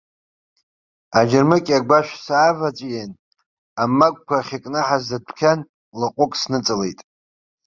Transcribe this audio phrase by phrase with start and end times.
[1.19, 3.11] Аџьармыкьа агәашә сааваҵәиин,
[3.81, 5.59] амагәқәа ахьыкнаҳаз дәқьан
[5.99, 6.99] лаҟәык сныҵалеит.